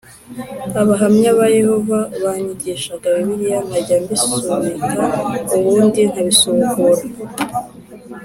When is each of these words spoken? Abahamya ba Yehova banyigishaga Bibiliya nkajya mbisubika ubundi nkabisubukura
Abahamya 0.81 1.29
ba 1.39 1.47
Yehova 1.57 1.99
banyigishaga 2.23 3.07
Bibiliya 3.15 3.59
nkajya 3.65 3.97
mbisubika 4.03 4.93
ubundi 5.57 5.99
nkabisubukura 6.09 7.03